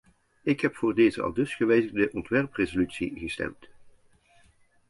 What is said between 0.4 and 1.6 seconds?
Ik heb voor deze aldus